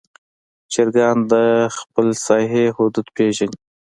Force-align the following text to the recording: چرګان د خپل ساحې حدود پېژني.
چرګان 0.73 1.17
د 1.31 1.33
خپل 1.77 2.07
ساحې 2.25 2.65
حدود 2.75 3.07
پېژني. 3.15 3.57